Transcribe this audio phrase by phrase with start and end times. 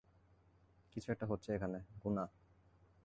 [0.93, 2.25] কিছু একটা হচ্ছে এখানে, গুনা।